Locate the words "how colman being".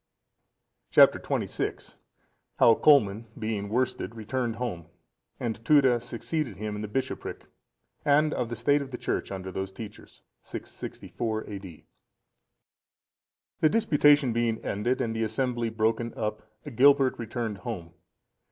2.57-3.69